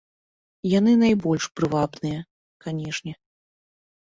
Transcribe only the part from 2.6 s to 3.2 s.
канешне.